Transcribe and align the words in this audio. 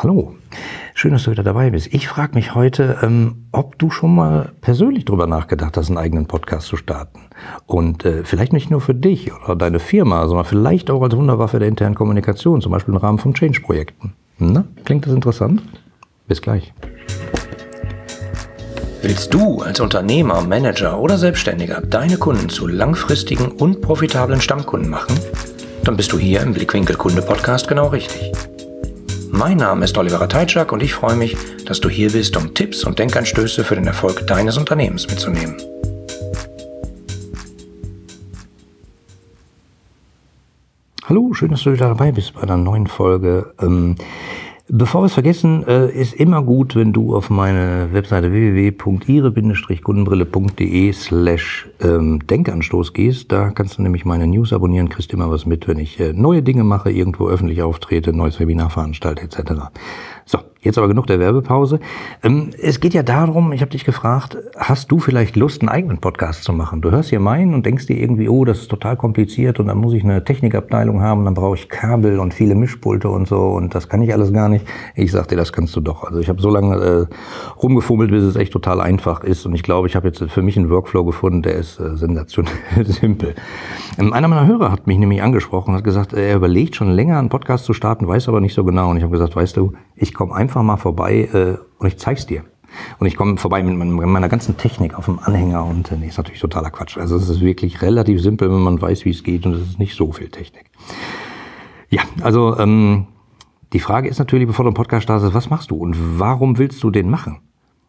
Hallo, 0.00 0.36
schön, 0.94 1.10
dass 1.10 1.24
du 1.24 1.32
wieder 1.32 1.42
dabei 1.42 1.70
bist. 1.70 1.92
Ich 1.92 2.06
frage 2.06 2.36
mich 2.36 2.54
heute, 2.54 2.98
ähm, 3.02 3.46
ob 3.50 3.80
du 3.80 3.90
schon 3.90 4.14
mal 4.14 4.52
persönlich 4.60 5.04
darüber 5.06 5.26
nachgedacht 5.26 5.76
hast, 5.76 5.88
einen 5.88 5.98
eigenen 5.98 6.26
Podcast 6.26 6.68
zu 6.68 6.76
starten. 6.76 7.18
Und 7.66 8.04
äh, 8.04 8.22
vielleicht 8.22 8.52
nicht 8.52 8.70
nur 8.70 8.80
für 8.80 8.94
dich 8.94 9.32
oder 9.32 9.56
deine 9.56 9.80
Firma, 9.80 10.28
sondern 10.28 10.46
vielleicht 10.46 10.88
auch 10.92 11.02
als 11.02 11.16
Wunderwaffe 11.16 11.58
der 11.58 11.66
internen 11.66 11.96
Kommunikation, 11.96 12.60
zum 12.60 12.70
Beispiel 12.70 12.94
im 12.94 13.00
Rahmen 13.00 13.18
von 13.18 13.34
Change-Projekten. 13.34 14.12
Klingt 14.84 15.04
das 15.04 15.12
interessant? 15.12 15.62
Bis 16.28 16.42
gleich. 16.42 16.72
Willst 19.02 19.34
du 19.34 19.62
als 19.62 19.80
Unternehmer, 19.80 20.42
Manager 20.42 21.00
oder 21.00 21.18
Selbstständiger 21.18 21.80
deine 21.80 22.18
Kunden 22.18 22.48
zu 22.48 22.68
langfristigen 22.68 23.50
und 23.50 23.80
profitablen 23.80 24.40
Stammkunden 24.40 24.90
machen? 24.90 25.18
Dann 25.82 25.96
bist 25.96 26.12
du 26.12 26.20
hier 26.20 26.42
im 26.42 26.54
Blickwinkel 26.54 26.94
Kunde 26.94 27.22
Podcast 27.22 27.66
genau 27.66 27.88
richtig. 27.88 28.32
Mein 29.38 29.58
Name 29.58 29.84
ist 29.84 29.96
Oliver 29.96 30.28
Teitschak 30.28 30.72
und 30.72 30.82
ich 30.82 30.94
freue 30.94 31.14
mich, 31.14 31.36
dass 31.64 31.78
du 31.78 31.88
hier 31.88 32.10
bist, 32.10 32.36
um 32.36 32.54
Tipps 32.54 32.82
und 32.82 32.98
Denkanstöße 32.98 33.62
für 33.62 33.76
den 33.76 33.86
Erfolg 33.86 34.26
deines 34.26 34.58
Unternehmens 34.58 35.06
mitzunehmen. 35.06 35.56
Hallo, 41.04 41.34
schön, 41.34 41.52
dass 41.52 41.62
du 41.62 41.72
wieder 41.72 41.86
dabei 41.86 42.10
bist 42.10 42.34
bei 42.34 42.42
einer 42.42 42.56
neuen 42.56 42.88
Folge. 42.88 43.54
Ähm 43.62 43.94
Bevor 44.70 45.00
wir 45.00 45.06
es 45.06 45.14
vergessen, 45.14 45.66
äh, 45.66 45.90
ist 45.90 46.12
immer 46.12 46.42
gut, 46.42 46.76
wenn 46.76 46.92
du 46.92 47.16
auf 47.16 47.30
meine 47.30 47.88
Webseite 47.90 48.32
www.ire-kundenbrille.de 48.32 50.92
slash 50.92 51.70
ähm, 51.80 52.26
Denkanstoß 52.26 52.92
gehst. 52.92 53.32
Da 53.32 53.50
kannst 53.50 53.78
du 53.78 53.82
nämlich 53.82 54.04
meine 54.04 54.26
News 54.26 54.52
abonnieren, 54.52 54.90
kriegst 54.90 55.14
immer 55.14 55.30
was 55.30 55.46
mit, 55.46 55.68
wenn 55.68 55.78
ich 55.78 55.98
äh, 56.00 56.12
neue 56.12 56.42
Dinge 56.42 56.64
mache, 56.64 56.90
irgendwo 56.90 57.30
öffentlich 57.30 57.62
auftrete, 57.62 58.12
neues 58.12 58.38
Webinar 58.40 58.68
veranstalte 58.68 59.22
etc. 59.22 59.38
So, 60.26 60.40
jetzt 60.60 60.78
aber 60.78 60.88
genug 60.88 61.06
der 61.06 61.20
Werbepause. 61.20 61.80
Ähm, 62.22 62.50
es 62.60 62.80
geht 62.80 62.94
ja 62.94 63.02
darum, 63.02 63.52
ich 63.52 63.60
habe 63.60 63.70
dich 63.70 63.84
gefragt, 63.84 64.36
hast 64.56 64.90
du 64.90 64.98
vielleicht 64.98 65.36
Lust, 65.36 65.62
einen 65.62 65.68
eigenen 65.68 65.98
Podcast 65.98 66.44
zu 66.44 66.52
machen? 66.52 66.80
Du 66.80 66.90
hörst 66.90 67.10
hier 67.10 67.20
meinen 67.20 67.54
und 67.54 67.64
denkst 67.64 67.86
dir 67.86 67.96
irgendwie, 67.96 68.28
oh, 68.28 68.44
das 68.44 68.60
ist 68.60 68.68
total 68.68 68.96
kompliziert 68.96 69.60
und 69.60 69.68
dann 69.68 69.78
muss 69.78 69.92
ich 69.92 70.02
eine 70.02 70.24
Technikabteilung 70.24 71.00
haben, 71.00 71.24
dann 71.24 71.34
brauche 71.34 71.56
ich 71.56 71.68
Kabel 71.68 72.18
und 72.18 72.34
viele 72.34 72.54
Mischpulte 72.54 73.08
und 73.08 73.28
so 73.28 73.50
und 73.50 73.74
das 73.74 73.88
kann 73.88 74.02
ich 74.02 74.12
alles 74.12 74.32
gar 74.32 74.48
nicht. 74.48 74.66
Ich 74.94 75.12
sag 75.12 75.28
dir, 75.28 75.36
das 75.36 75.52
kannst 75.52 75.76
du 75.76 75.80
doch. 75.80 76.04
Also 76.04 76.18
ich 76.18 76.28
habe 76.28 76.42
so 76.42 76.50
lange 76.50 76.76
äh, 76.76 77.06
rumgefummelt, 77.62 78.10
bis 78.10 78.24
es 78.24 78.36
echt 78.36 78.52
total 78.52 78.80
einfach 78.80 79.22
ist 79.22 79.46
und 79.46 79.54
ich 79.54 79.62
glaube, 79.62 79.86
ich 79.86 79.94
habe 79.94 80.08
jetzt 80.08 80.22
für 80.24 80.42
mich 80.42 80.56
einen 80.56 80.70
Workflow 80.70 81.04
gefunden, 81.04 81.42
der 81.42 81.54
ist 81.54 81.78
äh, 81.78 81.96
sensationell 81.96 82.52
simpel. 82.84 83.34
Ähm, 83.98 84.12
einer 84.12 84.28
meiner 84.28 84.46
Hörer 84.46 84.72
hat 84.72 84.86
mich 84.86 84.98
nämlich 84.98 85.22
angesprochen, 85.22 85.74
hat 85.74 85.84
gesagt, 85.84 86.12
er 86.12 86.34
überlegt 86.34 86.74
schon 86.74 86.90
länger 86.90 87.18
einen 87.18 87.28
Podcast 87.28 87.64
zu 87.64 87.72
starten, 87.72 88.08
weiß 88.08 88.28
aber 88.28 88.40
nicht 88.40 88.54
so 88.54 88.64
genau 88.64 88.90
und 88.90 88.96
ich 88.96 89.02
habe 89.04 89.12
gesagt, 89.12 89.36
weißt 89.36 89.56
du, 89.56 89.72
ich 90.00 90.14
komm 90.14 90.32
einfach 90.32 90.62
mal 90.62 90.76
vorbei 90.76 91.28
äh, 91.32 91.58
und 91.78 91.86
ich 91.86 91.98
zeig's 91.98 92.26
dir. 92.26 92.44
Und 92.98 93.06
ich 93.06 93.16
komme 93.16 93.38
vorbei 93.38 93.62
mit 93.62 93.76
meiner 93.76 94.28
ganzen 94.28 94.56
Technik 94.56 94.94
auf 94.94 95.06
dem 95.06 95.18
Anhänger 95.18 95.64
und 95.64 95.90
äh, 95.90 95.96
nee, 95.96 96.08
ist 96.08 96.18
natürlich 96.18 96.40
totaler 96.40 96.70
Quatsch. 96.70 96.98
Also 96.98 97.16
es 97.16 97.28
ist 97.28 97.40
wirklich 97.40 97.82
relativ 97.82 98.20
simpel, 98.20 98.50
wenn 98.50 98.60
man 98.60 98.80
weiß, 98.80 99.04
wie 99.04 99.10
es 99.10 99.22
geht 99.22 99.46
und 99.46 99.54
es 99.54 99.62
ist 99.62 99.78
nicht 99.78 99.96
so 99.96 100.12
viel 100.12 100.28
Technik. 100.28 100.66
Ja, 101.90 102.02
also 102.20 102.58
ähm, 102.58 103.06
die 103.72 103.80
Frage 103.80 104.08
ist 104.08 104.18
natürlich, 104.18 104.46
bevor 104.46 104.64
du 104.64 104.68
einen 104.68 104.74
Podcast 104.74 105.04
startest, 105.04 105.34
was 105.34 105.50
machst 105.50 105.70
du 105.70 105.76
und 105.76 105.96
warum 106.18 106.58
willst 106.58 106.82
du 106.82 106.90
den 106.90 107.08
machen? 107.08 107.38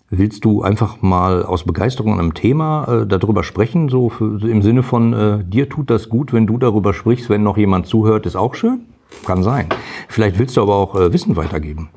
Willst 0.09 0.43
du 0.43 0.63
einfach 0.63 1.01
mal 1.01 1.43
aus 1.43 1.65
Begeisterung 1.65 2.13
an 2.13 2.19
einem 2.19 2.33
Thema 2.33 3.03
äh, 3.03 3.07
darüber 3.07 3.43
sprechen, 3.43 3.89
so 3.89 4.09
für, 4.09 4.39
im 4.49 4.61
Sinne 4.61 4.81
von, 4.81 5.13
äh, 5.13 5.43
dir 5.43 5.69
tut 5.69 5.89
das 5.89 6.09
gut, 6.09 6.33
wenn 6.33 6.47
du 6.47 6.57
darüber 6.57 6.93
sprichst, 6.93 7.29
wenn 7.29 7.43
noch 7.43 7.57
jemand 7.57 7.85
zuhört, 7.85 8.25
ist 8.25 8.35
auch 8.35 8.55
schön? 8.55 8.85
Kann 9.25 9.43
sein. 9.43 9.69
Vielleicht 10.07 10.39
willst 10.39 10.57
du 10.57 10.61
aber 10.61 10.75
auch 10.75 10.95
äh, 10.95 11.13
Wissen 11.13 11.35
weitergeben. 11.35 11.89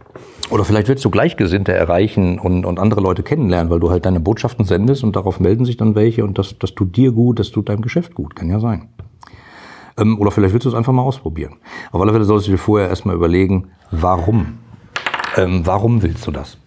Oder 0.50 0.64
vielleicht 0.64 0.88
willst 0.88 1.04
du 1.04 1.10
Gleichgesinnte 1.10 1.72
erreichen 1.72 2.38
und, 2.38 2.66
und 2.66 2.78
andere 2.78 3.00
Leute 3.00 3.22
kennenlernen, 3.22 3.70
weil 3.70 3.80
du 3.80 3.90
halt 3.90 4.04
deine 4.04 4.20
Botschaften 4.20 4.66
sendest 4.66 5.02
und 5.02 5.16
darauf 5.16 5.40
melden 5.40 5.64
sich 5.64 5.78
dann 5.78 5.94
welche 5.94 6.24
und 6.24 6.38
das, 6.38 6.58
das 6.58 6.74
tut 6.74 6.94
dir 6.96 7.12
gut, 7.12 7.38
das 7.38 7.50
tut 7.50 7.70
deinem 7.70 7.80
Geschäft 7.80 8.14
gut. 8.14 8.36
Kann 8.36 8.50
ja 8.50 8.60
sein. 8.60 8.88
Ähm, 9.96 10.20
oder 10.20 10.30
vielleicht 10.30 10.52
willst 10.52 10.66
du 10.66 10.68
es 10.68 10.74
einfach 10.74 10.92
mal 10.92 11.02
ausprobieren. 11.02 11.56
Auf 11.90 12.00
alle 12.00 12.12
Fälle 12.12 12.24
solltest 12.24 12.48
du 12.48 12.52
dir 12.52 12.58
vorher 12.58 12.88
erstmal 12.88 13.14
überlegen, 13.14 13.68
warum? 13.90 14.58
Ähm, 15.36 15.62
warum 15.64 16.02
willst 16.02 16.26
du 16.26 16.30
das? 16.30 16.58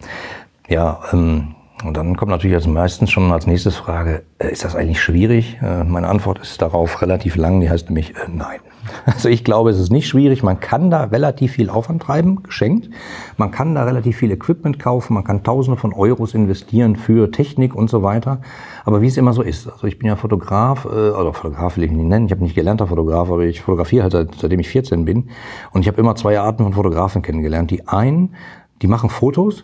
Ja, 0.68 1.00
ähm, 1.12 1.54
und 1.84 1.96
dann 1.96 2.16
kommt 2.16 2.30
natürlich 2.30 2.56
als 2.56 2.66
meistens 2.66 3.10
schon 3.10 3.30
als 3.32 3.46
nächstes 3.46 3.76
Frage, 3.76 4.22
äh, 4.38 4.50
ist 4.50 4.64
das 4.64 4.74
eigentlich 4.74 5.02
schwierig? 5.02 5.58
Äh, 5.62 5.84
meine 5.84 6.08
Antwort 6.08 6.38
ist 6.38 6.62
darauf 6.62 7.02
relativ 7.02 7.36
lang, 7.36 7.60
die 7.60 7.68
heißt 7.68 7.90
nämlich 7.90 8.10
äh, 8.16 8.28
nein. 8.32 8.60
Also 9.04 9.28
ich 9.28 9.44
glaube, 9.44 9.70
es 9.70 9.78
ist 9.78 9.90
nicht 9.90 10.08
schwierig. 10.08 10.42
Man 10.42 10.60
kann 10.60 10.90
da 10.90 11.04
relativ 11.04 11.52
viel 11.52 11.68
Aufwand 11.68 12.02
treiben, 12.02 12.42
geschenkt. 12.42 12.88
Man 13.36 13.50
kann 13.50 13.74
da 13.74 13.84
relativ 13.84 14.16
viel 14.16 14.30
Equipment 14.30 14.78
kaufen. 14.78 15.14
Man 15.14 15.24
kann 15.24 15.42
Tausende 15.42 15.78
von 15.78 15.92
Euros 15.92 16.34
investieren 16.34 16.96
für 16.96 17.30
Technik 17.30 17.74
und 17.74 17.90
so 17.90 18.02
weiter. 18.02 18.40
Aber 18.84 19.02
wie 19.02 19.08
es 19.08 19.16
immer 19.16 19.32
so 19.32 19.42
ist. 19.42 19.68
Also 19.68 19.86
ich 19.86 19.98
bin 19.98 20.08
ja 20.08 20.16
Fotograf, 20.16 20.86
äh, 20.86 20.88
oder 20.88 21.34
Fotograf 21.34 21.76
will 21.76 21.84
ich 21.84 21.90
nicht 21.90 22.06
nennen. 22.06 22.26
Ich 22.26 22.32
habe 22.32 22.42
nicht 22.42 22.54
gelernter 22.54 22.86
Fotograf, 22.86 23.28
aber 23.28 23.42
ich 23.42 23.60
fotografiere 23.60 24.04
halt 24.04 24.12
seit, 24.12 24.34
seitdem 24.36 24.60
ich 24.60 24.68
14 24.68 25.04
bin. 25.04 25.28
Und 25.72 25.82
ich 25.82 25.88
habe 25.88 26.00
immer 26.00 26.14
zwei 26.14 26.38
Arten 26.38 26.62
von 26.62 26.72
Fotografen 26.72 27.20
kennengelernt. 27.20 27.70
Die 27.70 27.86
einen, 27.86 28.34
die 28.80 28.86
machen 28.86 29.10
Fotos 29.10 29.62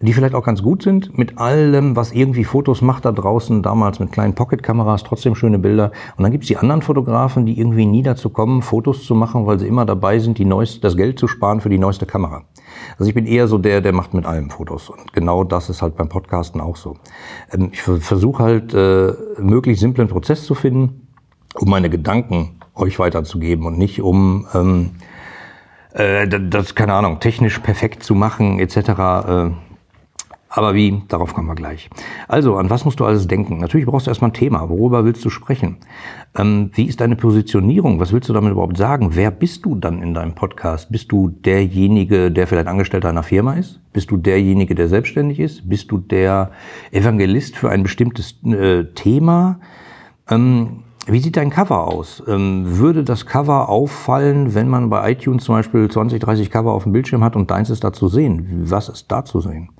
die 0.00 0.12
vielleicht 0.12 0.34
auch 0.34 0.44
ganz 0.44 0.62
gut 0.62 0.82
sind, 0.82 1.16
mit 1.16 1.38
allem, 1.38 1.96
was 1.96 2.12
irgendwie 2.12 2.44
Fotos 2.44 2.82
macht 2.82 3.06
da 3.06 3.12
draußen, 3.12 3.62
damals 3.62 3.98
mit 3.98 4.12
kleinen 4.12 4.34
Pocket-Kameras, 4.34 5.04
trotzdem 5.04 5.34
schöne 5.34 5.58
Bilder. 5.58 5.90
Und 6.16 6.22
dann 6.22 6.32
gibt's 6.32 6.48
die 6.48 6.58
anderen 6.58 6.82
Fotografen, 6.82 7.46
die 7.46 7.58
irgendwie 7.58 7.86
nie 7.86 8.02
dazu 8.02 8.28
kommen, 8.28 8.60
Fotos 8.60 9.04
zu 9.04 9.14
machen, 9.14 9.46
weil 9.46 9.58
sie 9.58 9.66
immer 9.66 9.86
dabei 9.86 10.18
sind, 10.18 10.36
die 10.36 10.44
neueste, 10.44 10.80
das 10.80 10.98
Geld 10.98 11.18
zu 11.18 11.28
sparen 11.28 11.62
für 11.62 11.70
die 11.70 11.78
neueste 11.78 12.04
Kamera. 12.04 12.42
Also 12.98 13.08
ich 13.08 13.14
bin 13.14 13.24
eher 13.24 13.48
so 13.48 13.56
der, 13.56 13.80
der 13.80 13.94
macht 13.94 14.12
mit 14.12 14.26
allem 14.26 14.50
Fotos. 14.50 14.90
Und 14.90 15.14
genau 15.14 15.44
das 15.44 15.70
ist 15.70 15.80
halt 15.80 15.96
beim 15.96 16.10
Podcasten 16.10 16.60
auch 16.60 16.76
so. 16.76 16.98
Ähm, 17.50 17.70
ich 17.72 17.80
versuche 17.80 18.42
halt, 18.42 18.74
äh, 18.74 19.14
möglichst 19.38 19.80
simplen 19.80 20.08
Prozess 20.08 20.44
zu 20.44 20.54
finden, 20.54 21.08
um 21.54 21.70
meine 21.70 21.88
Gedanken 21.88 22.60
euch 22.74 22.98
weiterzugeben 22.98 23.64
und 23.64 23.78
nicht 23.78 24.02
um... 24.02 24.46
Ähm, 24.52 24.90
äh, 25.94 26.28
das, 26.28 26.74
keine 26.74 26.92
Ahnung, 26.92 27.20
technisch 27.20 27.58
perfekt 27.60 28.02
zu 28.02 28.14
machen, 28.14 28.58
etc. 28.58 29.54
Aber 30.48 30.74
wie, 30.74 31.02
darauf 31.08 31.34
kommen 31.34 31.48
wir 31.48 31.54
gleich. 31.54 31.90
Also, 32.28 32.56
an 32.56 32.70
was 32.70 32.84
musst 32.84 33.00
du 33.00 33.04
alles 33.04 33.26
denken? 33.26 33.58
Natürlich 33.58 33.86
brauchst 33.86 34.06
du 34.06 34.10
erstmal 34.10 34.30
ein 34.30 34.34
Thema. 34.34 34.68
Worüber 34.68 35.04
willst 35.04 35.24
du 35.24 35.30
sprechen? 35.30 35.78
Ähm, 36.36 36.70
wie 36.74 36.86
ist 36.86 37.00
deine 37.00 37.16
Positionierung? 37.16 37.98
Was 37.98 38.12
willst 38.12 38.28
du 38.28 38.32
damit 38.32 38.52
überhaupt 38.52 38.76
sagen? 38.76 39.10
Wer 39.12 39.30
bist 39.30 39.64
du 39.64 39.74
dann 39.74 40.02
in 40.02 40.14
deinem 40.14 40.34
Podcast? 40.34 40.90
Bist 40.90 41.10
du 41.10 41.28
derjenige, 41.28 42.30
der 42.30 42.46
vielleicht 42.46 42.68
Angestellter 42.68 43.08
einer 43.08 43.24
Firma 43.24 43.54
ist? 43.54 43.80
Bist 43.92 44.10
du 44.10 44.16
derjenige, 44.16 44.74
der 44.74 44.88
selbstständig 44.88 45.40
ist? 45.40 45.68
Bist 45.68 45.90
du 45.90 45.98
der 45.98 46.52
Evangelist 46.92 47.56
für 47.56 47.70
ein 47.70 47.82
bestimmtes 47.82 48.42
äh, 48.44 48.84
Thema? 48.94 49.58
Ähm, 50.30 50.84
wie 51.08 51.20
sieht 51.20 51.36
dein 51.36 51.50
Cover 51.50 51.86
aus? 51.86 52.22
Ähm, 52.26 52.78
würde 52.78 53.04
das 53.04 53.26
Cover 53.26 53.68
auffallen, 53.68 54.54
wenn 54.54 54.68
man 54.68 54.90
bei 54.90 55.12
iTunes 55.12 55.44
zum 55.44 55.54
Beispiel 55.54 55.88
20, 55.88 56.20
30 56.20 56.50
Cover 56.50 56.72
auf 56.72 56.84
dem 56.84 56.92
Bildschirm 56.92 57.22
hat 57.22 57.36
und 57.36 57.50
deins 57.50 57.70
ist 57.70 57.84
da 57.84 57.92
zu 57.92 58.08
sehen? 58.08 58.64
Was 58.64 58.88
ist 58.88 59.10
da 59.10 59.24
zu 59.24 59.40
sehen? 59.40 59.70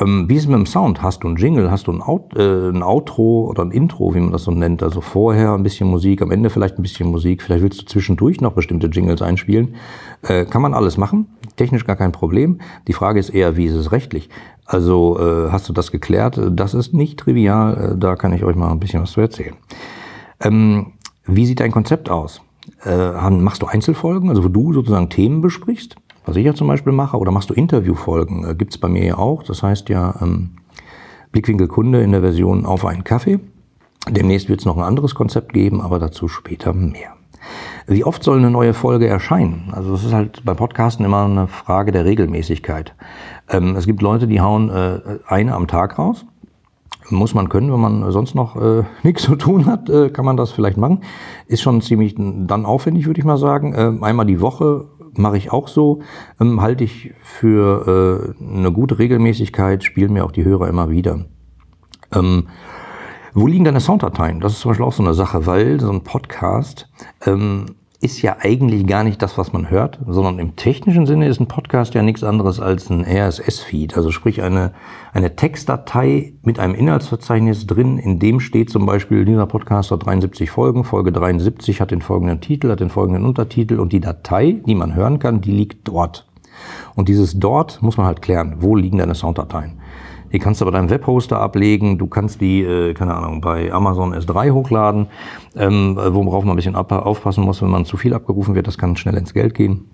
Ähm, 0.00 0.28
wie 0.28 0.34
ist 0.34 0.42
es 0.42 0.48
mit 0.48 0.56
dem 0.56 0.66
Sound? 0.66 1.02
Hast 1.02 1.22
du 1.22 1.28
ein 1.28 1.36
Jingle, 1.36 1.70
hast 1.70 1.86
du 1.86 1.92
ein, 1.92 2.02
Out, 2.02 2.36
äh, 2.36 2.68
ein 2.68 2.82
Outro 2.82 3.46
oder 3.48 3.62
ein 3.62 3.70
Intro, 3.70 4.14
wie 4.14 4.20
man 4.20 4.32
das 4.32 4.42
so 4.44 4.50
nennt? 4.50 4.82
Also 4.82 5.00
vorher 5.00 5.52
ein 5.52 5.62
bisschen 5.62 5.88
Musik, 5.88 6.20
am 6.20 6.32
Ende 6.32 6.50
vielleicht 6.50 6.78
ein 6.78 6.82
bisschen 6.82 7.10
Musik. 7.10 7.42
Vielleicht 7.42 7.62
willst 7.62 7.80
du 7.80 7.86
zwischendurch 7.86 8.40
noch 8.40 8.54
bestimmte 8.54 8.88
Jingles 8.88 9.22
einspielen. 9.22 9.76
Äh, 10.22 10.46
kann 10.46 10.62
man 10.62 10.74
alles 10.74 10.96
machen, 10.96 11.28
technisch 11.56 11.86
gar 11.86 11.96
kein 11.96 12.10
Problem. 12.10 12.60
Die 12.88 12.92
Frage 12.92 13.20
ist 13.20 13.30
eher, 13.30 13.56
wie 13.56 13.66
ist 13.66 13.74
es 13.74 13.92
rechtlich? 13.92 14.30
Also 14.66 15.18
äh, 15.20 15.50
hast 15.52 15.68
du 15.68 15.72
das 15.72 15.92
geklärt? 15.92 16.40
Das 16.50 16.74
ist 16.74 16.92
nicht 16.92 17.20
trivial, 17.20 17.92
äh, 17.92 17.98
da 17.98 18.16
kann 18.16 18.32
ich 18.32 18.42
euch 18.42 18.56
mal 18.56 18.72
ein 18.72 18.80
bisschen 18.80 19.00
was 19.00 19.12
zu 19.12 19.20
erzählen. 19.20 19.54
Ähm, 20.40 20.94
wie 21.24 21.46
sieht 21.46 21.60
dein 21.60 21.70
Konzept 21.70 22.10
aus? 22.10 22.42
Äh, 22.84 23.30
machst 23.30 23.62
du 23.62 23.66
Einzelfolgen, 23.66 24.28
also 24.28 24.42
wo 24.42 24.48
du 24.48 24.72
sozusagen 24.72 25.08
Themen 25.08 25.40
besprichst? 25.40 25.96
Was 26.24 26.36
ich 26.36 26.44
ja 26.44 26.54
zum 26.54 26.68
Beispiel 26.68 26.92
mache, 26.92 27.18
oder 27.18 27.30
machst 27.30 27.50
du 27.50 27.54
Interviewfolgen? 27.54 28.48
Äh, 28.48 28.54
gibt's 28.54 28.78
bei 28.78 28.88
mir 28.88 29.04
ja 29.04 29.18
auch. 29.18 29.42
Das 29.42 29.62
heißt 29.62 29.88
ja 29.88 30.14
ähm, 30.20 30.50
Blickwinkel 31.32 31.68
Kunde 31.68 32.02
in 32.02 32.12
der 32.12 32.20
Version 32.20 32.66
auf 32.66 32.84
einen 32.84 33.04
Kaffee. 33.04 33.40
Demnächst 34.08 34.48
wird 34.48 34.60
es 34.60 34.66
noch 34.66 34.76
ein 34.76 34.82
anderes 34.82 35.14
Konzept 35.14 35.52
geben, 35.52 35.80
aber 35.80 35.98
dazu 35.98 36.28
später 36.28 36.72
mehr. 36.72 37.14
Wie 37.86 38.04
oft 38.04 38.22
soll 38.22 38.38
eine 38.38 38.50
neue 38.50 38.72
Folge 38.74 39.06
erscheinen? 39.06 39.70
Also 39.72 39.94
es 39.94 40.04
ist 40.04 40.12
halt 40.12 40.42
bei 40.44 40.54
Podcasten 40.54 41.04
immer 41.04 41.24
eine 41.24 41.46
Frage 41.48 41.92
der 41.92 42.04
Regelmäßigkeit. 42.04 42.94
Ähm, 43.50 43.76
es 43.76 43.86
gibt 43.86 44.00
Leute, 44.00 44.26
die 44.26 44.40
hauen 44.40 44.70
äh, 44.70 45.00
eine 45.26 45.54
am 45.54 45.66
Tag 45.66 45.98
raus. 45.98 46.24
Muss 47.10 47.34
man 47.34 47.50
können, 47.50 47.70
wenn 47.70 47.80
man 47.80 48.10
sonst 48.12 48.34
noch 48.34 48.56
äh, 48.56 48.84
nichts 49.02 49.24
zu 49.24 49.36
tun 49.36 49.66
hat, 49.66 49.90
äh, 49.90 50.08
kann 50.08 50.24
man 50.24 50.38
das 50.38 50.52
vielleicht 50.52 50.78
machen. 50.78 51.02
Ist 51.46 51.60
schon 51.60 51.82
ziemlich 51.82 52.14
dann 52.16 52.64
aufwendig, 52.64 53.06
würde 53.06 53.20
ich 53.20 53.26
mal 53.26 53.36
sagen. 53.36 53.74
Äh, 53.74 54.04
einmal 54.04 54.24
die 54.24 54.40
Woche 54.40 54.86
mache 55.18 55.36
ich 55.36 55.52
auch 55.52 55.68
so, 55.68 56.00
ähm, 56.40 56.60
halte 56.60 56.84
ich 56.84 57.12
für 57.22 58.34
äh, 58.40 58.44
eine 58.44 58.72
gute 58.72 58.98
Regelmäßigkeit, 58.98 59.84
spielen 59.84 60.12
mir 60.12 60.24
auch 60.24 60.32
die 60.32 60.44
Hörer 60.44 60.68
immer 60.68 60.90
wieder. 60.90 61.24
Ähm, 62.12 62.48
wo 63.32 63.46
liegen 63.46 63.64
deine 63.64 63.80
Sounddateien? 63.80 64.40
Das 64.40 64.52
ist 64.52 64.60
zum 64.60 64.70
Beispiel 64.70 64.86
auch 64.86 64.92
so 64.92 65.02
eine 65.02 65.14
Sache, 65.14 65.46
weil 65.46 65.80
so 65.80 65.90
ein 65.90 66.04
Podcast 66.04 66.88
ähm, 67.26 67.66
ist 68.04 68.20
ja 68.20 68.36
eigentlich 68.40 68.86
gar 68.86 69.02
nicht 69.02 69.22
das, 69.22 69.38
was 69.38 69.54
man 69.54 69.70
hört, 69.70 69.98
sondern 70.06 70.38
im 70.38 70.56
technischen 70.56 71.06
Sinne 71.06 71.26
ist 71.26 71.40
ein 71.40 71.48
Podcast 71.48 71.94
ja 71.94 72.02
nichts 72.02 72.22
anderes 72.22 72.60
als 72.60 72.90
ein 72.90 73.02
RSS-Feed, 73.02 73.96
also 73.96 74.10
sprich 74.10 74.42
eine, 74.42 74.72
eine 75.14 75.36
Textdatei 75.36 76.34
mit 76.42 76.58
einem 76.58 76.74
Inhaltsverzeichnis 76.74 77.66
drin, 77.66 77.96
in 77.96 78.18
dem 78.18 78.40
steht 78.40 78.68
zum 78.68 78.84
Beispiel, 78.84 79.24
dieser 79.24 79.46
Podcast 79.46 79.90
hat 79.90 80.04
73 80.04 80.50
Folgen, 80.50 80.84
Folge 80.84 81.12
73 81.12 81.80
hat 81.80 81.92
den 81.92 82.02
folgenden 82.02 82.42
Titel, 82.42 82.70
hat 82.70 82.80
den 82.80 82.90
folgenden 82.90 83.24
Untertitel 83.24 83.80
und 83.80 83.94
die 83.94 84.00
Datei, 84.00 84.60
die 84.66 84.74
man 84.74 84.94
hören 84.94 85.18
kann, 85.18 85.40
die 85.40 85.52
liegt 85.52 85.88
dort. 85.88 86.26
Und 86.94 87.08
dieses 87.08 87.40
dort 87.40 87.80
muss 87.80 87.96
man 87.96 88.06
halt 88.06 88.20
klären, 88.20 88.56
wo 88.58 88.76
liegen 88.76 88.98
deine 88.98 89.14
Sounddateien. 89.14 89.80
Die 90.34 90.40
kannst 90.40 90.60
du 90.60 90.64
bei 90.64 90.72
deinem 90.72 90.90
Webhoster 90.90 91.38
ablegen. 91.38 91.96
Du 91.96 92.08
kannst 92.08 92.40
die, 92.40 92.60
äh, 92.62 92.92
keine 92.92 93.14
Ahnung, 93.14 93.40
bei 93.40 93.72
Amazon 93.72 94.12
S3 94.12 94.50
hochladen, 94.50 95.06
ähm, 95.54 95.96
worauf 95.96 96.42
man 96.42 96.54
ein 96.54 96.56
bisschen 96.56 96.74
aufpassen 96.74 97.44
muss, 97.44 97.62
wenn 97.62 97.70
man 97.70 97.84
zu 97.84 97.96
viel 97.96 98.12
abgerufen 98.12 98.56
wird. 98.56 98.66
Das 98.66 98.76
kann 98.76 98.96
schnell 98.96 99.16
ins 99.16 99.32
Geld 99.32 99.54
gehen. 99.54 99.88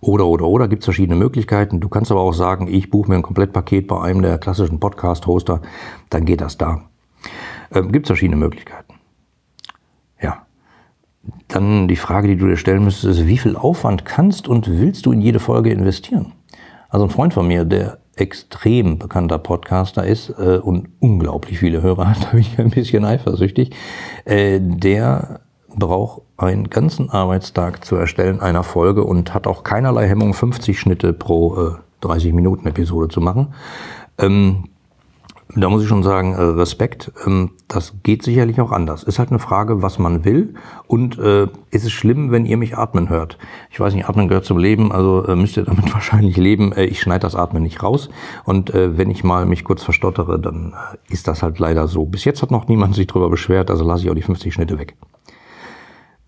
Oder, 0.00 0.26
oder, 0.26 0.46
oder, 0.46 0.68
gibt 0.68 0.82
es 0.82 0.84
verschiedene 0.84 1.18
Möglichkeiten. 1.18 1.80
Du 1.80 1.88
kannst 1.88 2.12
aber 2.12 2.20
auch 2.20 2.32
sagen, 2.32 2.68
ich 2.68 2.90
buche 2.90 3.10
mir 3.10 3.16
ein 3.16 3.22
Komplettpaket 3.22 3.88
bei 3.88 4.00
einem 4.00 4.22
der 4.22 4.38
klassischen 4.38 4.78
Podcast-Hoster, 4.78 5.60
dann 6.10 6.26
geht 6.26 6.42
das 6.42 6.56
da. 6.56 6.82
Ähm, 7.74 7.90
gibt 7.90 8.06
es 8.06 8.10
verschiedene 8.10 8.36
Möglichkeiten. 8.36 8.94
Ja. 10.22 10.46
Dann 11.48 11.88
die 11.88 11.96
Frage, 11.96 12.28
die 12.28 12.36
du 12.36 12.46
dir 12.46 12.56
stellen 12.56 12.84
müsstest, 12.84 13.18
ist, 13.18 13.26
wie 13.26 13.38
viel 13.38 13.56
Aufwand 13.56 14.04
kannst 14.04 14.46
und 14.46 14.68
willst 14.68 15.06
du 15.06 15.12
in 15.12 15.20
jede 15.20 15.40
Folge 15.40 15.72
investieren? 15.72 16.34
Also 16.88 17.06
ein 17.06 17.10
Freund 17.10 17.34
von 17.34 17.48
mir, 17.48 17.64
der 17.64 17.98
extrem 18.16 18.98
bekannter 18.98 19.38
Podcaster 19.38 20.04
ist 20.04 20.30
äh, 20.30 20.58
und 20.58 20.88
unglaublich 21.00 21.58
viele 21.58 21.82
Hörer 21.82 22.10
hat, 22.10 22.24
da 22.24 22.30
bin 22.30 22.40
ich 22.40 22.58
ein 22.58 22.70
bisschen 22.70 23.04
eifersüchtig, 23.04 23.70
äh, 24.24 24.60
der 24.60 25.40
braucht 25.74 26.22
einen 26.36 26.68
ganzen 26.68 27.08
Arbeitstag 27.10 27.84
zu 27.84 27.96
erstellen 27.96 28.40
einer 28.40 28.62
Folge 28.62 29.04
und 29.04 29.32
hat 29.32 29.46
auch 29.46 29.64
keinerlei 29.64 30.06
Hemmung, 30.06 30.34
50 30.34 30.78
Schnitte 30.78 31.12
pro 31.12 31.56
äh, 31.56 31.70
30 32.02 32.32
Minuten 32.34 32.66
Episode 32.66 33.08
zu 33.08 33.20
machen. 33.20 33.54
Ähm, 34.18 34.64
da 35.54 35.68
muss 35.68 35.82
ich 35.82 35.88
schon 35.88 36.02
sagen, 36.02 36.32
äh, 36.32 36.40
Respekt. 36.40 37.12
Ähm, 37.26 37.50
das 37.68 37.94
geht 38.02 38.22
sicherlich 38.22 38.60
auch 38.60 38.72
anders. 38.72 39.02
Ist 39.02 39.18
halt 39.18 39.30
eine 39.30 39.38
Frage, 39.38 39.82
was 39.82 39.98
man 39.98 40.24
will. 40.24 40.54
Und 40.86 41.18
äh, 41.18 41.48
ist 41.70 41.84
es 41.84 41.92
schlimm, 41.92 42.30
wenn 42.30 42.46
ihr 42.46 42.56
mich 42.56 42.78
atmen 42.78 43.10
hört? 43.10 43.38
Ich 43.70 43.78
weiß 43.78 43.94
nicht, 43.94 44.08
atmen 44.08 44.28
gehört 44.28 44.46
zum 44.46 44.58
Leben, 44.58 44.92
also 44.92 45.26
äh, 45.26 45.36
müsst 45.36 45.56
ihr 45.56 45.64
damit 45.64 45.92
wahrscheinlich 45.94 46.36
leben. 46.36 46.72
Ich 46.76 47.00
schneide 47.00 47.20
das 47.20 47.34
Atmen 47.34 47.62
nicht 47.62 47.82
raus. 47.82 48.08
Und 48.44 48.72
wenn 48.72 49.10
ich 49.10 49.24
mal 49.24 49.46
mich 49.46 49.64
kurz 49.64 49.82
verstottere, 49.82 50.38
dann 50.38 50.74
ist 51.08 51.28
das 51.28 51.42
halt 51.42 51.58
leider 51.58 51.86
so. 51.88 52.06
Bis 52.06 52.24
jetzt 52.24 52.42
hat 52.42 52.50
noch 52.50 52.68
niemand 52.68 52.94
sich 52.94 53.06
drüber 53.06 53.28
beschwert, 53.28 53.70
also 53.70 53.84
lasse 53.84 54.04
ich 54.04 54.10
auch 54.10 54.14
die 54.14 54.22
50 54.22 54.52
Schnitte 54.52 54.78
weg. 54.78 54.96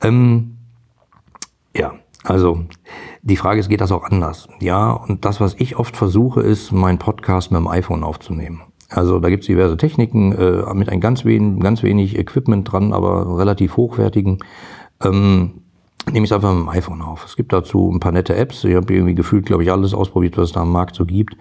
Ähm, 0.02 0.58
ja, 1.76 1.94
also 2.22 2.64
die 3.22 3.36
Frage 3.36 3.60
ist, 3.60 3.68
geht 3.68 3.80
das 3.80 3.92
auch 3.92 4.04
anders? 4.04 4.48
Ja, 4.60 4.90
und 4.92 5.24
das, 5.24 5.40
was 5.40 5.54
ich 5.58 5.76
oft 5.76 5.96
versuche, 5.96 6.40
ist, 6.42 6.72
meinen 6.72 6.98
Podcast 6.98 7.50
mit 7.50 7.58
dem 7.58 7.68
iPhone 7.68 8.04
aufzunehmen. 8.04 8.62
Also 8.94 9.18
da 9.18 9.28
gibt 9.28 9.42
es 9.42 9.46
diverse 9.48 9.76
Techniken 9.76 10.32
äh, 10.32 10.74
mit 10.74 10.88
ein 10.88 11.00
ganz 11.00 11.24
wenig, 11.24 11.60
ganz 11.62 11.82
wenig 11.82 12.18
Equipment 12.18 12.70
dran, 12.70 12.92
aber 12.92 13.38
relativ 13.38 13.76
hochwertigen. 13.76 14.38
Ähm, 15.02 15.62
nehme 16.06 16.24
ich 16.24 16.30
es 16.30 16.32
einfach 16.32 16.52
mit 16.52 16.62
dem 16.62 16.68
iPhone 16.68 17.02
auf. 17.02 17.24
Es 17.24 17.36
gibt 17.36 17.52
dazu 17.52 17.90
ein 17.92 18.00
paar 18.00 18.12
nette 18.12 18.36
Apps. 18.36 18.64
Ich 18.64 18.74
habe 18.74 18.92
irgendwie 18.92 19.14
gefühlt, 19.14 19.46
glaube 19.46 19.62
ich, 19.62 19.72
alles 19.72 19.94
ausprobiert, 19.94 20.36
was 20.36 20.46
es 20.46 20.52
da 20.52 20.62
am 20.62 20.70
Markt 20.72 20.94
so 20.94 21.04
gibt. 21.04 21.36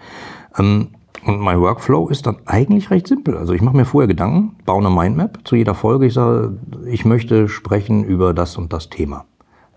Ähm, 0.58 0.88
und 1.24 1.40
mein 1.40 1.60
Workflow 1.60 2.08
ist 2.08 2.26
dann 2.26 2.36
eigentlich 2.44 2.90
recht 2.90 3.06
simpel. 3.06 3.36
Also 3.36 3.54
ich 3.54 3.62
mache 3.62 3.76
mir 3.76 3.86
vorher 3.86 4.08
Gedanken, 4.08 4.56
baue 4.66 4.84
eine 4.84 4.94
Mindmap 4.94 5.38
zu 5.44 5.56
jeder 5.56 5.74
Folge. 5.74 6.06
Ich 6.06 6.14
sage, 6.14 6.58
ich 6.86 7.04
möchte 7.04 7.48
sprechen 7.48 8.04
über 8.04 8.34
das 8.34 8.58
und 8.58 8.72
das 8.72 8.90
Thema. 8.90 9.24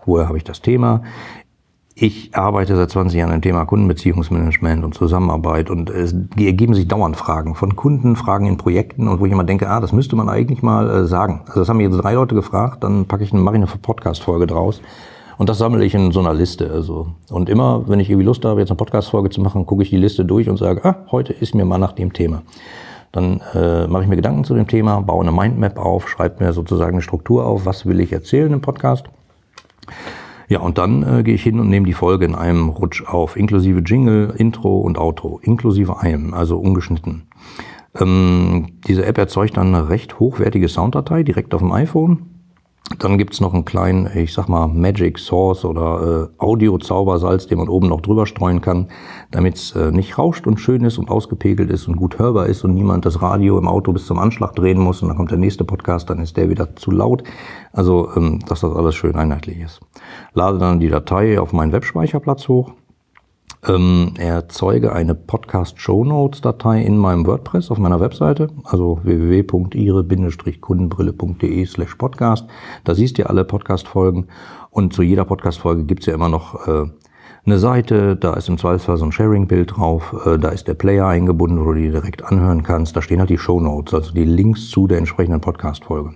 Woher 0.04 0.28
habe 0.28 0.36
ich 0.36 0.44
das 0.44 0.60
Thema? 0.60 1.02
Ich 2.00 2.32
arbeite 2.32 2.76
seit 2.76 2.90
20 2.90 3.18
Jahren 3.18 3.32
im 3.32 3.42
Thema 3.42 3.64
Kundenbeziehungsmanagement 3.64 4.84
und 4.84 4.94
Zusammenarbeit 4.94 5.68
und 5.68 5.90
es 5.90 6.14
ergeben 6.36 6.72
sich 6.74 6.86
dauernd 6.86 7.16
Fragen 7.16 7.56
von 7.56 7.74
Kunden, 7.74 8.14
Fragen 8.14 8.46
in 8.46 8.56
Projekten 8.56 9.08
und 9.08 9.18
wo 9.18 9.26
ich 9.26 9.32
immer 9.32 9.42
denke, 9.42 9.68
ah, 9.68 9.80
das 9.80 9.92
müsste 9.92 10.14
man 10.14 10.28
eigentlich 10.28 10.62
mal 10.62 10.88
äh, 10.88 11.06
sagen. 11.06 11.42
Also 11.48 11.58
das 11.58 11.68
haben 11.68 11.78
mir 11.78 11.88
jetzt 11.88 11.96
drei 11.96 12.14
Leute 12.14 12.36
gefragt, 12.36 12.84
dann 12.84 13.06
packe 13.06 13.24
ich, 13.24 13.32
mache 13.32 13.56
ich 13.56 13.62
eine 13.62 13.80
Podcast-Folge 13.82 14.46
draus 14.46 14.80
und 15.38 15.48
das 15.48 15.58
sammle 15.58 15.84
ich 15.84 15.92
in 15.92 16.12
so 16.12 16.20
einer 16.20 16.34
Liste. 16.34 16.70
Also 16.70 17.08
und 17.30 17.48
immer, 17.48 17.88
wenn 17.88 17.98
ich 17.98 18.08
irgendwie 18.08 18.26
Lust 18.26 18.44
habe, 18.44 18.60
jetzt 18.60 18.70
eine 18.70 18.76
Podcast-Folge 18.76 19.30
zu 19.30 19.40
machen, 19.40 19.66
gucke 19.66 19.82
ich 19.82 19.90
die 19.90 19.96
Liste 19.96 20.24
durch 20.24 20.48
und 20.48 20.56
sage, 20.56 20.84
ah, 20.84 20.98
heute 21.10 21.32
ist 21.32 21.56
mir 21.56 21.64
mal 21.64 21.78
nach 21.78 21.94
dem 21.94 22.12
Thema. 22.12 22.42
Dann 23.10 23.40
äh, 23.54 23.88
mache 23.88 24.04
ich 24.04 24.08
mir 24.08 24.14
Gedanken 24.14 24.44
zu 24.44 24.54
dem 24.54 24.68
Thema, 24.68 25.00
baue 25.00 25.22
eine 25.22 25.32
Mindmap 25.32 25.80
auf, 25.80 26.08
schreibe 26.08 26.44
mir 26.44 26.52
sozusagen 26.52 26.92
eine 26.92 27.02
Struktur 27.02 27.44
auf, 27.44 27.66
was 27.66 27.86
will 27.86 27.98
ich 27.98 28.12
erzählen 28.12 28.52
im 28.52 28.60
Podcast. 28.60 29.06
Ja, 30.48 30.60
und 30.60 30.78
dann 30.78 31.02
äh, 31.02 31.22
gehe 31.22 31.34
ich 31.34 31.42
hin 31.42 31.60
und 31.60 31.68
nehme 31.68 31.86
die 31.86 31.92
Folge 31.92 32.24
in 32.24 32.34
einem 32.34 32.70
Rutsch 32.70 33.04
auf, 33.06 33.36
inklusive 33.36 33.80
Jingle, 33.80 34.34
Intro 34.36 34.80
und 34.80 34.98
Outro, 34.98 35.40
inklusive 35.42 36.00
einem, 36.00 36.32
also 36.32 36.58
ungeschnitten. 36.58 37.24
Ähm, 37.94 38.68
diese 38.86 39.04
App 39.04 39.18
erzeugt 39.18 39.58
dann 39.58 39.74
eine 39.74 39.90
recht 39.90 40.18
hochwertige 40.18 40.68
Sounddatei 40.68 41.22
direkt 41.22 41.54
auf 41.54 41.60
dem 41.60 41.72
iPhone. 41.72 42.37
Dann 42.96 43.18
gibt's 43.18 43.40
noch 43.40 43.52
einen 43.52 43.66
kleinen, 43.66 44.08
ich 44.16 44.32
sag 44.32 44.48
mal, 44.48 44.66
Magic 44.66 45.18
Source 45.18 45.64
oder 45.64 46.30
äh, 46.38 46.42
Audio-Zaubersalz, 46.42 47.46
den 47.46 47.58
man 47.58 47.68
oben 47.68 47.88
noch 47.88 48.00
drüber 48.00 48.24
streuen 48.26 48.62
kann, 48.62 48.88
damit's 49.30 49.72
äh, 49.76 49.90
nicht 49.90 50.16
rauscht 50.16 50.46
und 50.46 50.58
schön 50.58 50.84
ist 50.84 50.98
und 50.98 51.10
ausgepegelt 51.10 51.70
ist 51.70 51.86
und 51.86 51.96
gut 51.96 52.18
hörbar 52.18 52.46
ist 52.46 52.64
und 52.64 52.74
niemand 52.74 53.04
das 53.04 53.20
Radio 53.20 53.58
im 53.58 53.68
Auto 53.68 53.92
bis 53.92 54.06
zum 54.06 54.18
Anschlag 54.18 54.56
drehen 54.56 54.78
muss 54.78 55.02
und 55.02 55.08
dann 55.08 55.16
kommt 55.18 55.30
der 55.30 55.38
nächste 55.38 55.64
Podcast, 55.64 56.08
dann 56.08 56.18
ist 56.20 56.36
der 56.38 56.48
wieder 56.48 56.76
zu 56.76 56.90
laut. 56.90 57.22
Also, 57.72 58.10
ähm, 58.16 58.40
dass 58.48 58.60
das 58.60 58.74
alles 58.74 58.94
schön 58.94 59.16
einheitlich 59.16 59.60
ist. 59.60 59.80
Lade 60.32 60.58
dann 60.58 60.80
die 60.80 60.88
Datei 60.88 61.38
auf 61.38 61.52
meinen 61.52 61.72
Webspeicherplatz 61.72 62.48
hoch 62.48 62.72
ähm, 63.66 64.12
erzeuge 64.18 64.92
eine 64.92 65.14
Podcast-Show-Notes-Datei 65.14 66.82
in 66.82 66.98
meinem 66.98 67.26
WordPress 67.26 67.70
auf 67.70 67.78
meiner 67.78 68.00
Webseite, 68.00 68.48
also 68.64 69.00
www.ire-kundenbrille.de 69.02 71.64
slash 71.66 71.94
podcast. 71.96 72.46
Da 72.84 72.94
siehst 72.94 73.18
du 73.18 73.28
alle 73.28 73.44
Podcast-Folgen 73.44 74.28
und 74.70 74.92
zu 74.92 75.02
jeder 75.02 75.24
Podcast-Folge 75.24 75.82
gibt's 75.84 76.06
ja 76.06 76.14
immer 76.14 76.28
noch 76.28 76.68
äh, 76.68 76.84
eine 77.46 77.58
Seite, 77.58 78.16
da 78.16 78.34
ist 78.34 78.48
im 78.48 78.58
Zweifelsfall 78.58 78.98
so 78.98 79.06
ein 79.06 79.12
Sharing-Bild 79.12 79.76
drauf, 79.76 80.14
äh, 80.26 80.38
da 80.38 80.50
ist 80.50 80.68
der 80.68 80.74
Player 80.74 81.06
eingebunden, 81.06 81.60
wo 81.60 81.72
du 81.72 81.80
die 81.80 81.90
direkt 81.90 82.24
anhören 82.24 82.62
kannst. 82.62 82.94
Da 82.96 83.02
stehen 83.02 83.20
halt 83.20 83.30
die 83.30 83.38
Show 83.38 83.60
Notes, 83.60 83.94
also 83.94 84.12
die 84.12 84.24
Links 84.24 84.68
zu 84.68 84.86
der 84.86 84.98
entsprechenden 84.98 85.40
Podcast-Folge. 85.40 86.14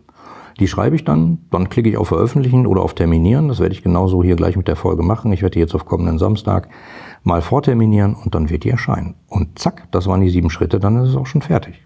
Die 0.60 0.68
schreibe 0.68 0.96
ich 0.96 1.04
dann, 1.04 1.38
dann 1.50 1.70
klicke 1.70 1.88
ich 1.88 1.96
auf 1.96 2.08
Veröffentlichen 2.08 2.66
oder 2.66 2.82
auf 2.82 2.94
Terminieren. 2.94 3.48
Das 3.48 3.58
werde 3.58 3.74
ich 3.74 3.82
genauso 3.82 4.22
hier 4.22 4.36
gleich 4.36 4.56
mit 4.56 4.68
der 4.68 4.76
Folge 4.76 5.02
machen. 5.02 5.32
Ich 5.32 5.42
werde 5.42 5.54
die 5.54 5.60
jetzt 5.60 5.74
auf 5.74 5.86
kommenden 5.86 6.18
Samstag 6.18 6.68
mal 7.24 7.42
vorterminieren 7.42 8.14
und 8.14 8.34
dann 8.34 8.50
wird 8.50 8.64
die 8.64 8.70
erscheinen. 8.70 9.14
Und 9.28 9.58
zack, 9.58 9.88
das 9.92 10.06
waren 10.06 10.20
die 10.20 10.30
sieben 10.30 10.50
Schritte, 10.50 10.80
dann 10.80 10.96
ist 10.96 11.10
es 11.10 11.16
auch 11.16 11.26
schon 11.26 11.42
fertig. 11.42 11.82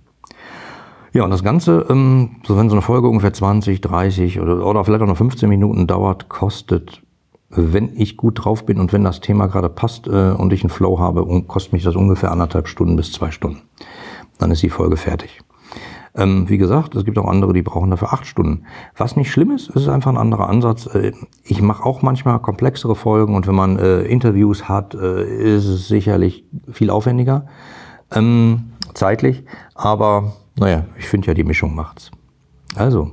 Ja, 1.12 1.24
und 1.24 1.30
das 1.30 1.42
Ganze, 1.42 1.86
ähm, 1.88 2.36
so 2.46 2.56
wenn 2.58 2.68
so 2.68 2.74
eine 2.74 2.82
Folge 2.82 3.08
ungefähr 3.08 3.32
20, 3.32 3.80
30 3.80 4.40
oder, 4.40 4.66
oder 4.66 4.84
vielleicht 4.84 5.02
auch 5.02 5.06
noch 5.06 5.16
15 5.16 5.48
Minuten 5.48 5.86
dauert, 5.86 6.28
kostet, 6.28 7.02
wenn 7.48 7.90
ich 7.96 8.16
gut 8.16 8.44
drauf 8.44 8.66
bin 8.66 8.78
und 8.78 8.92
wenn 8.92 9.04
das 9.04 9.20
Thema 9.20 9.46
gerade 9.46 9.68
passt 9.68 10.08
äh, 10.08 10.32
und 10.32 10.52
ich 10.52 10.62
einen 10.62 10.70
Flow 10.70 10.98
habe, 10.98 11.24
kostet 11.44 11.72
mich 11.72 11.84
das 11.84 11.96
ungefähr 11.96 12.32
anderthalb 12.32 12.68
Stunden 12.68 12.96
bis 12.96 13.12
zwei 13.12 13.30
Stunden. 13.30 13.62
Dann 14.38 14.50
ist 14.50 14.62
die 14.62 14.68
Folge 14.68 14.96
fertig. 14.96 15.40
Ähm, 16.16 16.48
wie 16.48 16.56
gesagt, 16.56 16.94
es 16.94 17.04
gibt 17.04 17.18
auch 17.18 17.28
andere, 17.28 17.52
die 17.52 17.62
brauchen 17.62 17.90
dafür 17.90 18.12
acht 18.12 18.26
Stunden. 18.26 18.62
Was 18.96 19.16
nicht 19.16 19.30
schlimm 19.30 19.50
ist, 19.50 19.68
ist 19.70 19.88
einfach 19.88 20.10
ein 20.10 20.16
anderer 20.16 20.48
Ansatz. 20.48 20.86
Äh, 20.86 21.12
ich 21.44 21.60
mache 21.60 21.84
auch 21.84 22.02
manchmal 22.02 22.38
komplexere 22.40 22.96
Folgen 22.96 23.34
und 23.34 23.46
wenn 23.46 23.54
man 23.54 23.78
äh, 23.78 24.02
Interviews 24.02 24.68
hat, 24.68 24.94
äh, 24.94 25.56
ist 25.56 25.66
es 25.66 25.88
sicherlich 25.88 26.44
viel 26.70 26.90
aufwendiger, 26.90 27.46
ähm, 28.14 28.72
zeitlich. 28.94 29.44
Aber 29.74 30.32
naja, 30.58 30.86
ich 30.98 31.06
finde 31.06 31.28
ja, 31.28 31.34
die 31.34 31.44
Mischung 31.44 31.74
macht's. 31.74 32.10
Also, 32.74 33.12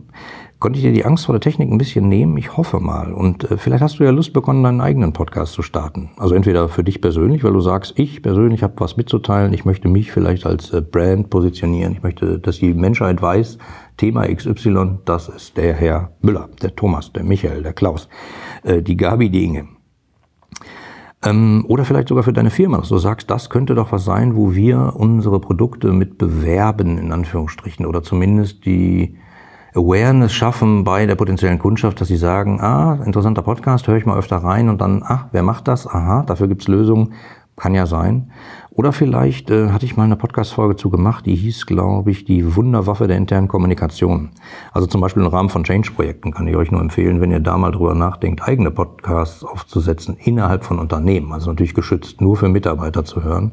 Konnte 0.64 0.80
ich 0.80 0.86
dir 0.86 0.94
die 0.94 1.04
Angst 1.04 1.26
vor 1.26 1.34
der 1.34 1.42
Technik 1.42 1.70
ein 1.70 1.78
bisschen 1.78 2.08
nehmen? 2.08 2.38
Ich 2.38 2.56
hoffe 2.56 2.80
mal. 2.80 3.12
Und 3.12 3.52
äh, 3.52 3.58
vielleicht 3.58 3.84
hast 3.84 4.00
du 4.00 4.06
ja 4.06 4.12
Lust 4.12 4.32
begonnen, 4.32 4.64
deinen 4.64 4.80
eigenen 4.80 5.12
Podcast 5.12 5.52
zu 5.52 5.62
starten. 5.62 6.12
Also 6.16 6.36
entweder 6.36 6.70
für 6.70 6.86
dich 6.86 7.02
persönlich, 7.02 7.44
weil 7.44 7.52
du 7.52 7.60
sagst, 7.60 8.00
ich 8.00 8.22
persönlich 8.22 8.64
habe 8.64 8.76
was 8.78 8.96
mitzuteilen, 8.96 9.52
ich 9.52 9.66
möchte 9.66 9.90
mich 9.90 10.14
vielleicht 10.14 10.46
als 10.46 10.72
äh, 10.72 10.80
Brand 10.80 11.30
positionieren, 11.30 11.92
ich 11.92 12.02
möchte, 12.02 12.40
dass 12.40 12.60
die 12.60 12.74
Menschheit 12.74 13.22
weiß, 13.22 13.58
Thema 13.98 14.26
XY, 14.26 15.00
das 15.04 15.28
ist 15.28 15.58
der 15.58 15.74
Herr 15.74 16.12
Müller, 16.22 16.48
der 16.62 16.74
Thomas, 16.74 17.12
der 17.12 17.26
Michael, 17.26 17.62
der 17.62 17.74
Klaus, 17.74 18.08
äh, 18.64 18.82
die 18.82 18.96
Gabi, 18.96 19.30
die 19.30 19.44
Inge. 19.44 19.68
Ähm, 21.26 21.66
oder 21.68 21.84
vielleicht 21.84 22.08
sogar 22.08 22.24
für 22.24 22.32
deine 22.32 22.52
Firma, 22.52 22.78
dass 22.78 22.88
du 22.88 23.00
sagst, 23.00 23.30
das 23.30 23.50
könnte 23.50 23.76
doch 23.76 23.92
was 23.92 24.06
sein, 24.06 24.38
wo 24.38 24.56
wir 24.56 24.94
unsere 24.96 25.42
Produkte 25.42 25.92
mit 25.92 26.18
bewerben, 26.18 26.98
in 27.00 27.12
Anführungsstrichen, 27.12 27.86
oder 27.86 28.02
zumindest 28.02 28.66
die 28.66 29.18
Awareness 29.76 30.34
schaffen 30.34 30.84
bei 30.84 31.06
der 31.06 31.16
potenziellen 31.16 31.58
Kundschaft, 31.58 32.00
dass 32.00 32.08
sie 32.08 32.18
sagen, 32.18 32.62
ah, 32.62 33.00
interessanter 33.06 33.42
Podcast, 33.42 33.88
höre 33.88 33.98
ich 33.98 34.06
mal 34.06 34.18
öfter 34.18 34.38
rein 34.38 34.70
und 34.70 34.80
dann, 34.82 35.04
ach, 35.06 35.26
wer 35.32 35.42
macht 35.42 35.68
das? 35.68 35.88
Aha, 35.88 36.24
dafür 36.24 36.48
gibt's 36.48 36.68
Lösungen. 36.68 37.14
Kann 37.56 37.76
ja 37.76 37.86
sein. 37.86 38.32
Oder 38.72 38.92
vielleicht 38.92 39.52
äh, 39.52 39.70
hatte 39.70 39.86
ich 39.86 39.96
mal 39.96 40.06
eine 40.06 40.16
Podcast-Folge 40.16 40.76
zu 40.76 40.90
gemacht, 40.90 41.28
die 41.28 41.36
hieß, 41.36 41.68
glaube 41.68 42.10
ich, 42.10 42.26
die 42.26 42.56
Wunderwaffe 42.56 43.08
der 43.08 43.18
internen 43.18 43.48
Kommunikation. 43.48 44.32
Also 44.72 44.88
zum 44.88 45.02
Beispiel 45.02 45.22
im 45.22 45.30
Rahmen 45.30 45.50
von 45.50 45.64
Change-Projekten 45.64 46.32
kann 46.32 46.48
ich 46.48 46.56
euch 46.56 46.72
nur 46.72 46.82
empfehlen, 46.82 47.22
wenn 47.22 47.30
ihr 47.30 47.40
da 47.40 47.56
mal 47.58 47.72
drüber 47.72 47.94
nachdenkt, 47.94 48.42
eigene 48.42 48.72
Podcasts 48.72 49.44
aufzusetzen 49.44 50.18
innerhalb 50.18 50.66
von 50.66 50.80
Unternehmen. 50.80 51.32
Also 51.32 51.52
natürlich 51.52 51.76
geschützt, 51.76 52.22
nur 52.22 52.36
für 52.38 52.50
Mitarbeiter 52.50 53.06
zu 53.06 53.24
hören. 53.24 53.52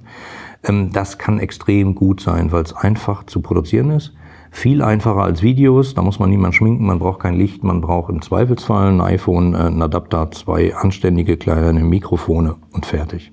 Ähm, 0.64 0.92
das 0.92 1.18
kann 1.18 1.38
extrem 1.38 1.94
gut 1.94 2.22
sein, 2.22 2.52
weil 2.52 2.62
es 2.62 2.74
einfach 2.74 3.24
zu 3.24 3.42
produzieren 3.42 3.90
ist. 3.90 4.14
Viel 4.52 4.83
einfacher 4.83 5.23
als 5.23 5.42
Videos, 5.42 5.95
da 5.95 6.02
muss 6.02 6.19
man 6.19 6.28
niemand 6.28 6.54
schminken, 6.54 6.85
man 6.85 6.99
braucht 6.99 7.21
kein 7.21 7.35
Licht, 7.35 7.62
man 7.62 7.80
braucht 7.80 8.11
im 8.11 8.21
Zweifelsfall 8.21 8.88
ein 8.88 9.00
iPhone, 9.00 9.54
äh, 9.54 9.59
ein 9.59 9.80
Adapter, 9.80 10.30
zwei 10.33 10.75
anständige 10.75 11.37
kleine 11.37 11.80
Mikrofone 11.80 12.57
und 12.73 12.85
fertig. 12.85 13.33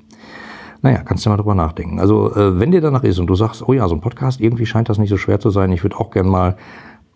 Naja, 0.84 1.00
kannst 1.00 1.26
du 1.26 1.30
mal 1.30 1.38
drüber 1.38 1.56
nachdenken. 1.56 2.00
Also 2.00 2.34
äh, 2.36 2.60
wenn 2.60 2.72
dir 2.72 2.82
danach 2.82 3.04
ist 3.04 3.18
und 3.18 3.28
du 3.28 3.36
sagst, 3.36 3.68
oh 3.68 3.74
ja, 3.74 3.88
so 3.88 3.96
ein 3.96 4.02
Podcast, 4.02 4.40
irgendwie 4.40 4.68
scheint 4.68 4.90
das 4.90 5.00
nicht 5.00 5.10
so 5.10 5.18
schwer 5.18 5.40
zu 5.40 5.50
sein, 5.50 5.72
ich 5.72 5.84
würde 5.84 5.98
auch 5.98 6.12
gern 6.12 6.28
mal, 6.28 6.56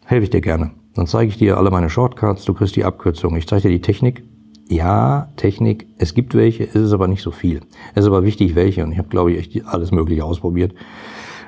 helfe 0.04 0.24
ich 0.24 0.30
dir 0.32 0.42
gerne. 0.42 0.72
Dann 0.96 1.06
zeige 1.06 1.30
ich 1.30 1.38
dir 1.38 1.58
alle 1.58 1.70
meine 1.70 1.90
Shortcuts, 1.90 2.44
du 2.44 2.54
kriegst 2.56 2.76
die 2.76 2.84
Abkürzung, 2.84 3.36
ich 3.38 3.48
zeige 3.48 3.70
dir 3.70 3.76
die 3.76 3.82
Technik. 3.82 4.24
Ja, 4.68 5.30
Technik, 5.36 5.86
es 5.98 6.14
gibt 6.14 6.34
welche, 6.34 6.64
es 6.64 6.76
ist 6.76 6.94
aber 6.94 7.08
nicht 7.08 7.22
so 7.22 7.32
viel. 7.32 7.60
Es 7.94 8.04
ist 8.04 8.08
aber 8.08 8.24
wichtig, 8.24 8.56
welche. 8.56 8.84
Und 8.84 8.94
ich 8.94 8.98
habe, 8.98 9.10
glaube 9.10 9.34
ich, 9.34 9.38
echt 9.38 9.68
alles 9.68 9.92
Mögliche 9.92 10.24
ausprobiert. 10.24 10.74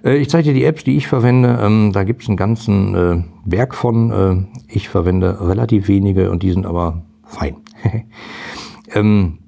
Äh, 0.03 0.17
ich 0.17 0.29
zeige 0.29 0.49
dir 0.49 0.53
die 0.53 0.65
Apps, 0.65 0.83
die 0.83 0.97
ich 0.97 1.07
verwende. 1.07 1.59
Ähm, 1.61 1.91
da 1.93 2.03
gibt 2.03 2.23
es 2.23 2.27
einen 2.27 2.37
ganzen 2.37 2.95
äh, 2.95 3.23
Werk 3.45 3.75
von. 3.75 4.11
Äh, 4.11 4.61
ich 4.67 4.89
verwende 4.89 5.47
relativ 5.47 5.87
wenige 5.87 6.29
und 6.29 6.43
die 6.43 6.51
sind 6.51 6.65
aber 6.65 7.03
fein. 7.25 7.57
ähm, 8.93 9.39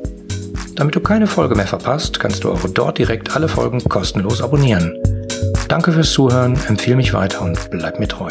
Damit 0.74 0.96
du 0.96 1.00
keine 1.00 1.28
Folge 1.28 1.54
mehr 1.54 1.68
verpasst, 1.68 2.18
kannst 2.18 2.42
du 2.42 2.50
auch 2.50 2.58
dort 2.74 2.98
direkt 2.98 3.36
alle 3.36 3.46
Folgen 3.46 3.84
kostenlos 3.84 4.42
abonnieren. 4.42 4.98
Danke 5.68 5.92
fürs 5.92 6.10
Zuhören, 6.10 6.58
empfehle 6.66 6.96
mich 6.96 7.14
weiter 7.14 7.42
und 7.42 7.70
bleib 7.70 8.00
mir 8.00 8.08
treu. 8.08 8.30